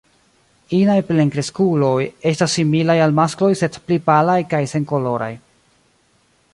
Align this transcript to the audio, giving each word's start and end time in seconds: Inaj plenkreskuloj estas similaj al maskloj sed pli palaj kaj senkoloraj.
Inaj 0.77 0.95
plenkreskuloj 1.09 1.99
estas 2.31 2.57
similaj 2.59 2.97
al 3.07 3.15
maskloj 3.21 3.51
sed 3.61 3.79
pli 3.91 3.99
palaj 4.09 4.41
kaj 4.55 4.63
senkoloraj. 4.75 5.33